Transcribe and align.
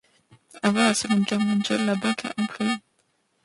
Avant 0.63 0.79
la 0.85 0.95
Seconde 0.95 1.25
Guerre 1.27 1.39
mondiale, 1.41 1.85
la 1.85 1.93
banque 1.93 2.25
a 2.25 2.33
employés. 2.41 2.77